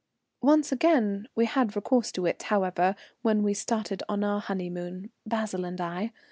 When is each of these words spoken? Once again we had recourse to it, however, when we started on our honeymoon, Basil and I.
Once 0.41 0.71
again 0.71 1.27
we 1.35 1.45
had 1.45 1.75
recourse 1.75 2.11
to 2.11 2.25
it, 2.25 2.41
however, 2.41 2.95
when 3.21 3.43
we 3.43 3.53
started 3.53 4.01
on 4.09 4.23
our 4.23 4.39
honeymoon, 4.41 5.11
Basil 5.27 5.63
and 5.63 5.79
I. 5.79 6.11